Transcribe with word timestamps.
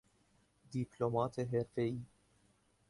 دیپلمات 0.71 1.39
حرفهای 1.39 2.01